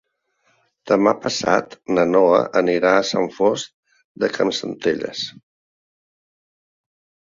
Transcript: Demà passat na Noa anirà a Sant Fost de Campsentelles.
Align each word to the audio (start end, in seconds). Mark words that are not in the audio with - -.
Demà 0.91 1.13
passat 1.25 1.75
na 1.99 2.07
Noa 2.15 2.41
anirà 2.63 2.95
a 2.97 3.05
Sant 3.13 3.31
Fost 3.37 3.73
de 4.25 4.35
Campsentelles. 4.41 5.27